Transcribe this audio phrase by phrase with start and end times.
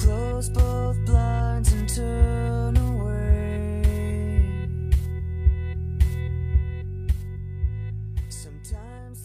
[0.00, 3.82] close both blinds and turn away.
[8.30, 9.18] Sometimes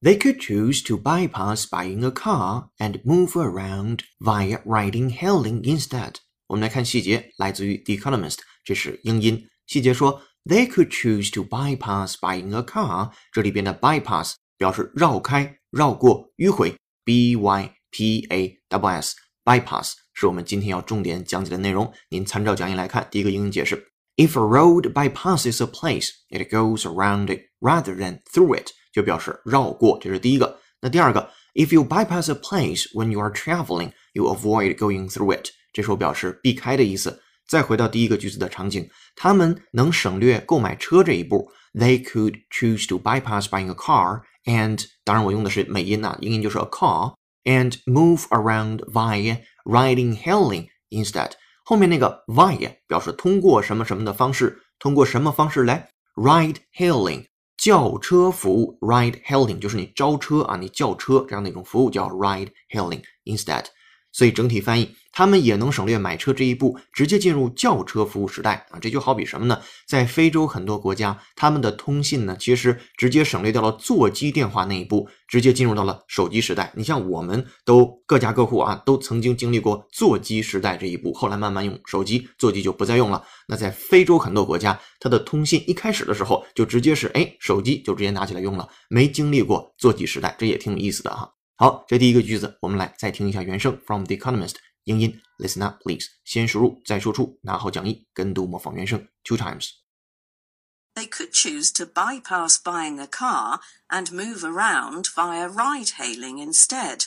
[0.03, 6.17] They could choose to bypass buying a car and move around via riding hailing instead.
[6.49, 9.49] 我们来看细节，来自于《The Economist》，这是英音。
[9.67, 13.12] 细节说，They could choose to bypass buying a car。
[13.33, 21.90] 这里边的 bypass 表示绕开、绕过、迂回，b y p a w s bypass 是我们今天要重点讲解的内容。
[22.09, 23.81] 您参照讲义来看，第一个英语解释
[24.18, 30.59] ：If a road bypasses a place, it goes around it rather than through it，就表示绕过，这是第一个。
[30.81, 37.22] 那第二个，If you bypass a place when you are traveling, you avoid going through it，这时候表示避开的意思。
[37.47, 41.50] 再回到第一个句子的场景，他们能省略购买车这一步。
[41.74, 47.13] They could choose to bypass buying a car and，当然我用的是美音呐，英音就是 a car
[47.45, 51.33] and move around via riding hailing instead。
[51.65, 63.67] 后面那个 via 表示通过什么什么的方式，通过什么方式来 ride hailing 叫车服务 ride hailing 就是你招车啊，你叫车这样的一种服务叫 ride hailing instead。
[64.12, 68.80] 所以整体翻译，他们也能省略买车这一步，直接进入轿车服务时代啊！
[68.80, 69.62] 这就好比什么呢？
[69.88, 76.72] 在非洲很多国家，他们的通信呢，其实直接省略掉了座机电话那一步，直接进入到了手机时代。
[76.75, 83.24] 你像我们都各家各户啊，都曾经经历过座机时代这一步，后来慢慢用手机，座机就不再用了。
[83.47, 91.31] 那在非洲很多国家，它的通信一开始的时候就直接是哎，手机就直接拿起来用了，没经历过座机时代，这也挺有意思的哈。
[91.59, 105.06] 好，这第一个句子，我们来再听一下原声，from The Economist，英音，listen up please，先输入再输出，拿好讲义，跟读模仿原声，two times。They could choose to bypass buying a car and move around
[105.15, 107.07] via ride hailing instead.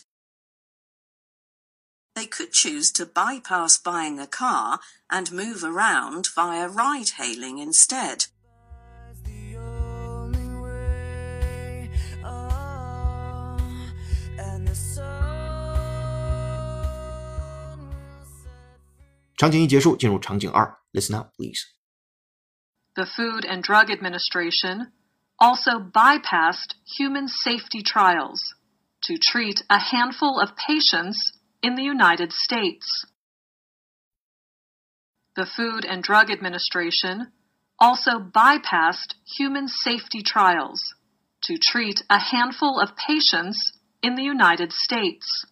[2.13, 8.25] They could choose to bypass buying a car and move around via ride hailing instead.
[19.41, 21.62] 场景一结束，进入场景二，listen up please。
[22.97, 24.91] the Food and Drug Administration
[25.39, 28.56] also bypassed human safety trials
[29.03, 33.06] to treat a handful of patients in the United States.
[35.35, 37.31] The Food and Drug Administration
[37.79, 40.95] also bypassed human safety trials
[41.44, 45.45] to treat a handful of patients in the United States.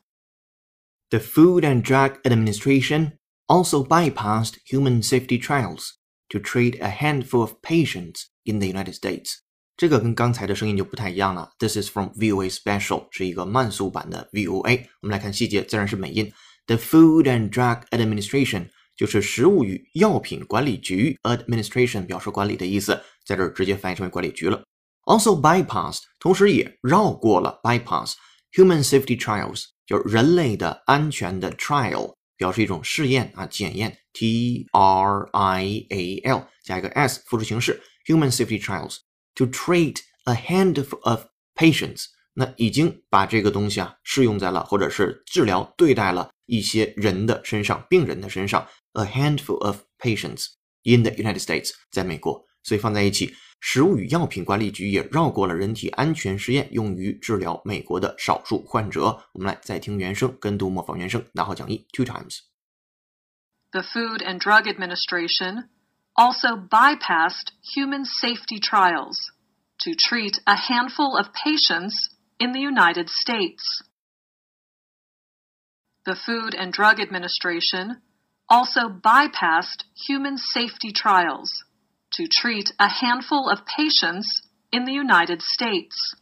[1.12, 3.19] The Food and Drug Administration
[3.50, 5.90] also bypassed human safety trials
[6.30, 9.36] to treat a handful of patients in the United States。
[9.78, 11.52] 这个跟刚才的声音就不太一样了。
[11.60, 14.86] This is from VOA Special，是一个慢速版的 VOA。
[15.02, 16.32] 我们来看细节，自然是美音。
[16.68, 24.64] The Food and Drug Administration 就是食物与药品管理局，Administration 表示管理的意思，在这儿直接翻译成为管理局了。
[25.04, 28.14] Also bypassed，同时也绕过了 bypass
[28.54, 38.97] human safety trials 就是人类的安全的 trial， 表示一种试验啊检验，T R I A L 加一个 s 复数形式，human safety trials
[39.35, 42.07] to treat a handful of patients。
[42.33, 48.67] 那已经把这个东西啊适用在了，或者是治疗对待了一些人的身上，病人的身上。
[48.95, 50.47] A handful of patients
[50.83, 59.24] in the United States，在美国，所以放在一起，食物与药品管理局也绕过了人体安全实验，用于治疗美国的少数患者。
[59.34, 62.42] 我们来再听原声，跟读模仿原声，拿好讲义 two times。
[63.72, 65.70] The Food and Drug Administration
[66.14, 69.18] also bypassed human safety trials
[69.80, 73.84] to treat a handful of patients in the United States.
[76.06, 78.02] The Food and Drug Administration
[78.48, 81.66] also bypassed human safety trials
[82.13, 84.43] to treat a handful of patients
[84.73, 86.15] in the United States.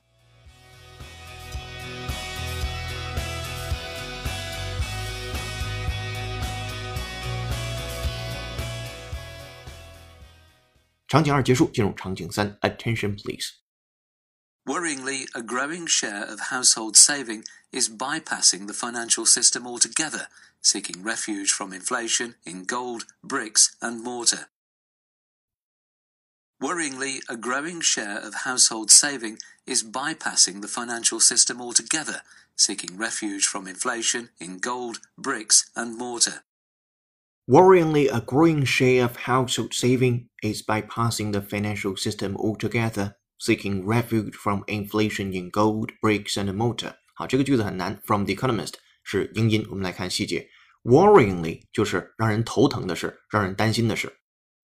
[12.62, 13.56] Attention, please.
[14.68, 20.28] Worryingly, a growing share of household saving is bypassing the financial system altogether,
[20.60, 24.48] seeking refuge from inflation in gold, bricks, and mortar.
[26.61, 32.21] Worryingly, a growing share of household saving is bypassing the financial system altogether,
[32.55, 36.43] seeking refuge from inflation in gold, bricks, and mortar.
[37.49, 44.35] Worryingly, a growing share of household saving is bypassing the financial system altogether, seeking refuge
[44.35, 46.95] from inflation in gold, bricks, and mortar.
[47.15, 47.99] 好，这个句子很难。
[48.05, 50.49] From The Economist 是英音，我们来看细节。
[50.83, 54.16] Worryingly 就是让人头疼的事，让人担心的事。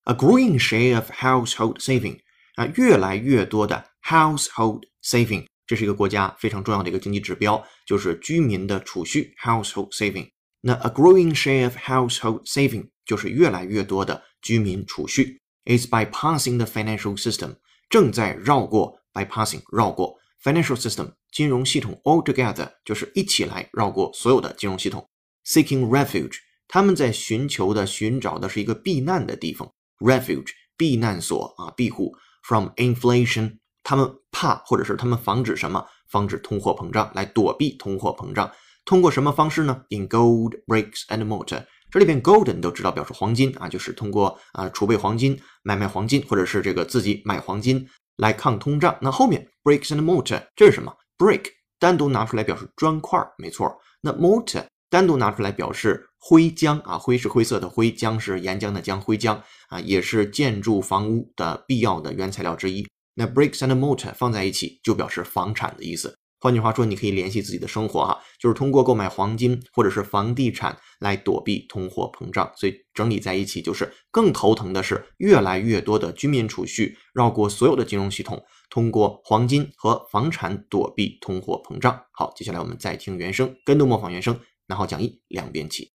[0.05, 2.19] A growing share of household saving
[2.55, 10.29] 啊，越来越多的 household saving，这是一个国家非常重要的一个经济指标，就是居民的储蓄 household saving。
[10.61, 17.55] 那 a growing share of household saving 就是越来越多的居民储蓄，is bypassing the financial system，
[17.89, 25.07] 正在绕过 bypassing 绕过 financial system 金融系统 altogether 就是一起来绕过所有的金融系统，
[25.45, 26.37] seeking refuge
[26.67, 35.86] 他们在寻求的寻找的是一个避难的地方 ，refuge 避难所啊庇护 from inflation 他们怕或者是他们防止什么？
[36.08, 38.50] 防止通货膨胀，来躲避通货膨胀。
[38.84, 41.64] 通过什么方式呢？In gold, bricks and mortar。
[41.90, 48.96] 这里边 gold 你都知道表示黄金啊，就是通过啊储备黄金、买卖黄金，或者是这个自己买黄金来抗通胀。
[49.00, 51.46] 那后面 bricks and mortar 这是什么？brick
[51.78, 53.74] 单独拿出来表示砖块，没错。
[54.00, 59.38] 那 mortar 单独拿出来表示灰浆啊，灰是灰色的灰，浆是岩浆的浆，灰浆
[59.68, 62.86] 啊也是建筑房屋的必要的原材料之一。
[63.14, 66.16] 那 bricks and mortar 放在一起就表示房产的意思。
[66.40, 72.50] 换句话说，你可以联系自己的生活哈，就是通过购买黄金或者是房地产来躲避通货膨胀。
[72.56, 82.00] 所以整理在一起就是更头疼的是，越来越多的居民储蓄绕过所有的金融系统，通过黄金和房产躲避通货膨胀。
[82.12, 85.93] 好，接下来我们再听原声，跟读模仿原声，拿好讲义两边起。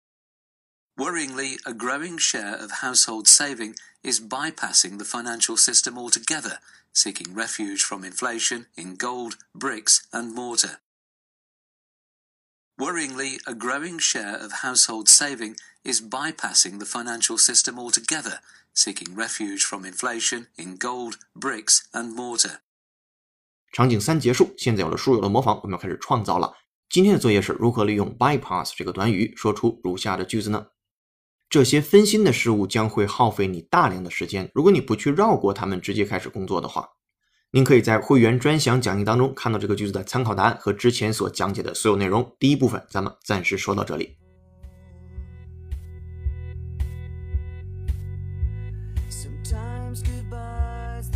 [0.99, 6.59] Worryingly, a growing share of household saving is bypassing the financial system altogether,
[6.93, 10.81] seeking refuge from inflation in gold, bricks, and mortar.
[12.79, 18.41] Worryingly, a growing share of household saving is bypassing the financial system altogether,
[18.75, 22.61] seeking refuge from inflation in gold, bricks, and mortar.
[23.73, 26.55] 场景三结束，现在有了书友的模仿，我们要开始创造了。
[26.91, 30.67] 今天的作业是如何利用 bypass 这个短语说出如下的句子呢？
[31.50, 34.52] 这些分心的事物将会耗费你大量的时间。
[34.54, 36.90] 如果你不去绕过它们，直接开始工作的话，
[37.52, 42.36] 您可以在会员专享讲义当中看到这个句子的参考答案和之前所讲解的所有内容。
[42.38, 44.18] 第一部分咱们暂时说到这里。
[49.10, 51.10] Sometimes goodbye's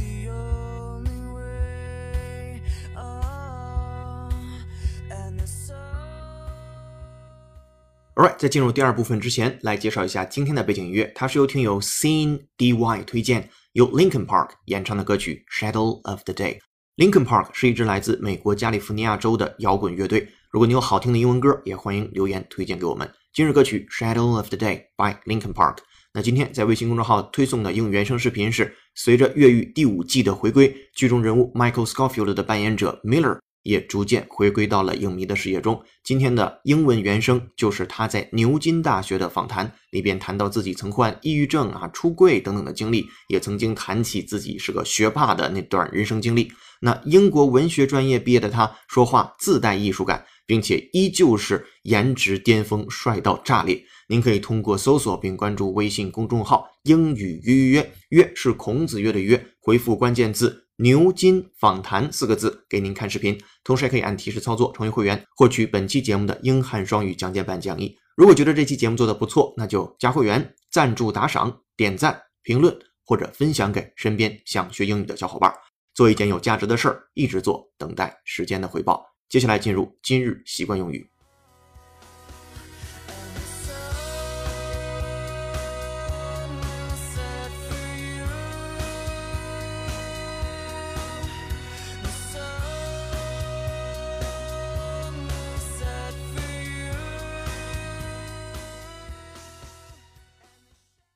[8.22, 16.60] Alright，在进入第二部分之前，来介绍一下今天的背景音乐，它是由听友 Scene DY 推荐，由 Linkin Park 演唱的歌曲《Shadow of the Day》。
[16.98, 20.30] Linkin Park 是一支来自美国加利福尼亚州的摇滚乐队。
[20.51, 23.12] 如果你有好听的英文歌，也欢迎留言推荐给我们。
[23.34, 25.78] 今日歌曲《Shadow of the Day》by Linkin Park。
[26.13, 35.82] 那今天在微信公众号推送的英语原声视频是，随着越狱第五季的回归，剧中人物 Michael Scofield 的扮演者 Miller 也逐渐回归到了影迷的视野中。
[36.03, 46.51] 今天的英文原声就是他在牛津大学的访谈，里边谈到自己曾患抑郁症啊、出柜等等的经历，也曾经谈起自己是个学霸的那段人生经历。
[46.82, 53.84] 那英国文学专业毕业的他，说话自带艺术感，并且依旧是颜值巅峰，帅到炸裂。
[54.08, 67.95] 您可以通过搜索并关注微信公众号“英语约约约”，是孔子约的约，回复关键字“牛津访谈”四个字给您看视频，同时还可以按提示操作成为会员，获取本期节目的英汉双语讲解版讲义。
[68.15, 75.53] 如果觉得这期节目做的不错，那就加会员、赞助打赏、点赞、评论或者分享给身边想学英语的小伙伴，
[75.93, 79.05] 做一件有价值的事儿，一直做，等待时间的回报。
[79.29, 81.07] 接下来进入今日习惯用语。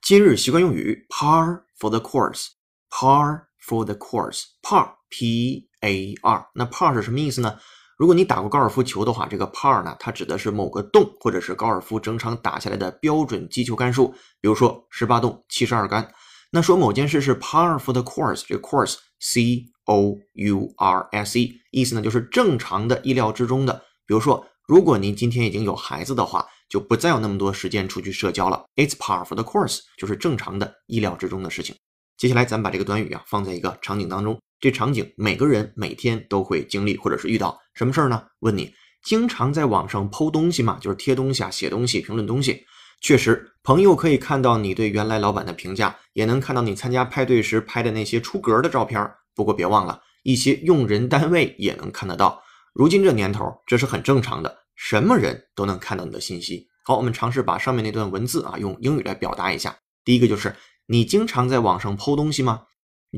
[0.05, 6.47] 今日习惯用语 par for the course，par for the course，par p a r。
[6.53, 7.57] 那 par 是什么意思呢？
[7.97, 14.09] 如果你打过高尔夫球的话，这个 par 呢，它指的是某个洞或者是高尔夫整场打下来的标准击球杆数，
[14.39, 16.07] 比如说十八洞、七十二杆。
[16.51, 23.73] 那说某件事是 par for the course，这个 course c o u r s e，意思呢就是正常的、意料之中的。
[24.05, 26.45] 比如说，如果您今天已经有孩子的话。
[26.69, 28.63] 就不再有那么多时间出去社交了。
[28.75, 31.75] It's par for the course，就是正常的、意料之中的事情。
[32.17, 34.39] 接下来，咱们把这个短语啊放在一个场景当中。
[34.59, 38.23] 这场景每个人每天都会经历或者是遇到什么事儿呢？
[38.39, 40.77] 问你经常在网上剖东西吗？
[40.81, 42.65] 就是贴东西啊、写东西、评论东西。
[43.01, 49.11] 确实，朋友可以看到你对原来老板的评价，也能看到你参加派对时拍的那些出格的照片。
[49.35, 52.41] 不过别忘了，一些用人单位也能看得到。
[52.73, 54.57] 如今这年头，这是很正常的。
[54.75, 56.67] 什么人都能看到你的信息。
[56.83, 59.75] 好，我们尝试把上面那段文字啊用英语来表达一下。
[60.03, 60.55] 第一个就是
[60.85, 62.63] 你经常在网上剖东西吗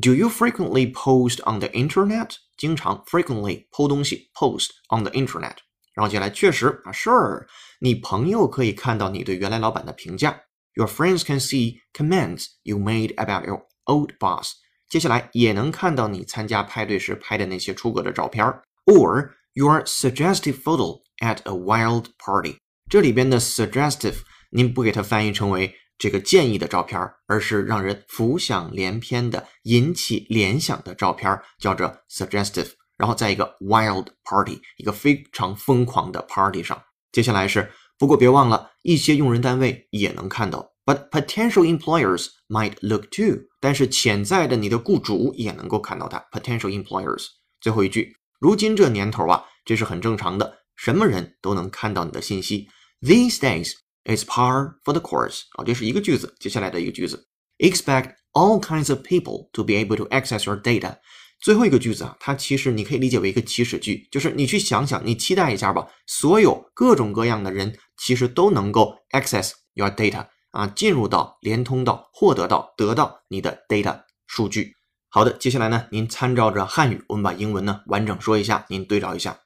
[0.02, 2.30] ？Do you frequently post on the internet？
[2.56, 5.56] 经常 frequently 剖东西，post on the internet。
[5.94, 7.46] 然后接下来确实啊，Sure，
[7.82, 10.40] 你朋友可以看到你对原来老板的评价。
[10.76, 14.52] Your friends can see comments you made about your old boss。
[14.88, 18.46] 接下来也能看到你参加派对时拍的那些出格的照片
[18.86, 21.02] ，or your suggestive photo。
[21.20, 22.58] At a wild party，
[22.90, 24.18] 这里边的 suggestive，
[24.52, 32.72] 您不给它翻译成为这个建议的照片，而是让人浮想联翩的、引起联想的照片，叫做 suggestive。
[32.98, 36.82] 然后在一个 wild party，一个非常疯狂的 party 上。
[37.12, 43.44] 接下来是，不过别忘了，一些用人单位也能看到，but potential employers might look too。
[43.60, 47.26] 但是潜在的你的雇主也能够看到它，potential employers。
[47.62, 50.57] 最后一句，如今这年头啊，这是很正常的。
[50.78, 52.70] 什么人都能看到你的信息。
[53.02, 53.74] These days,
[54.08, 55.42] is par for the course。
[55.58, 60.98] 啊，这是一个句子，接下来的一个句子，expect all kinds of people to be able to access your data。
[61.40, 74.74] 最后一个句子啊，它其实你可以理解为一个祈使句，就是你去想想，你期待一下吧，所有各种各样的人其实都能够 access your data 啊，进入到、连通到、获得到、得到你的 data 数据。
[75.10, 79.38] 好的，接下来呢，您参照着汉语，我们把英文呢完整说一下，您对照一下。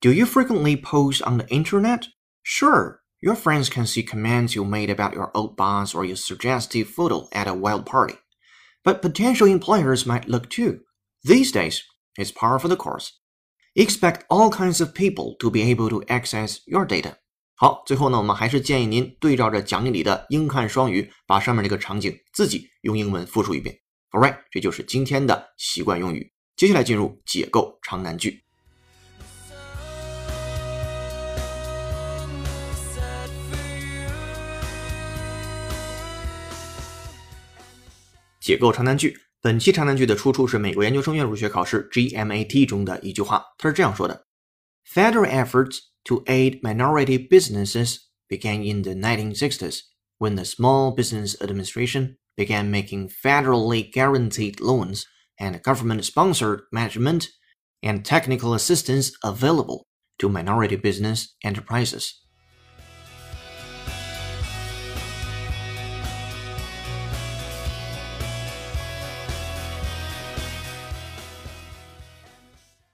[0.00, 2.08] Do you frequently post on the internet?
[2.42, 3.00] Sure.
[3.20, 7.26] Your friends can see comments you made about your old boss or your suggestive photo
[7.32, 8.16] at a wild party.
[8.84, 10.80] But potential employers might look too.
[11.22, 11.80] These days,
[12.18, 13.12] it's par for the course.
[13.74, 17.16] Expect all kinds of people to be able to access your data.
[17.56, 23.80] 好，最后呢，我们还是建议您对照着讲义里的英汉双语，把上面这个场景自己用英文复述一遍。
[24.10, 26.30] Alright，这就是今天的习惯用语。
[26.56, 28.44] 接下来进入解构长难句。
[38.48, 39.18] 解构长难句。
[39.40, 44.26] 本期长难句的出处是美国研究生院入学考试 GMAT 中的一句话，它是这样说的：
[44.90, 47.98] Federal efforts to aid minority businesses
[48.28, 49.80] began in the 1960s
[50.18, 55.04] when the Small Business Administration began making federally guaranteed loans
[55.38, 57.26] and government-sponsored management
[57.82, 59.86] and technical assistance available
[60.18, 62.14] to minority business enterprises.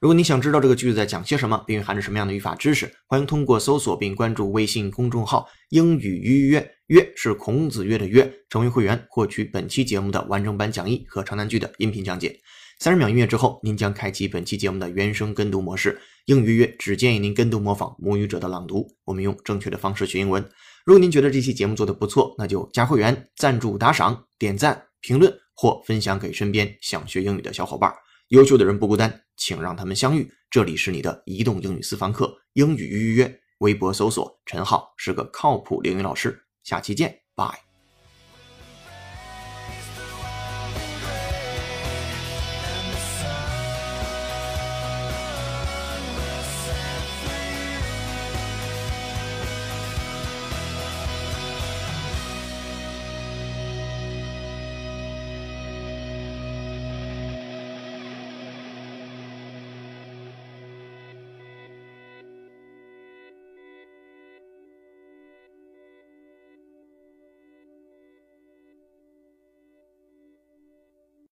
[0.06, 12.38] 如果你想知道这个句子在讲些什么，并蕴含着什么样的语法知识，欢迎通过搜索并关注微信公众号“英语约约约”是孔子约的约，成为会员获取本期节目的完整版讲义和长难句的音频讲解。
[12.78, 16.00] 三十秒音乐之后，您将开启本期节目的原声跟读模式。
[16.26, 18.86] 英语约只建议您跟读模仿母语者的朗读。
[19.06, 20.40] 我们用正确的方式学英文。
[20.84, 27.92] 如果您觉得这期节目做的不错，那就加会员、赞助、打赏、点赞、评论或分享给身边想学英语的小伙伴。
[28.28, 30.32] 优秀的人不孤单，请让他们相遇。
[30.50, 37.65] 这里是你的移动英语私房课英语预约，微博搜索陈浩是个靠谱英语老师，下期见，拜。